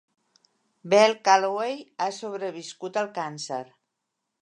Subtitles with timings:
[0.93, 3.65] Bell Calloway ha sobreviscut al càncer.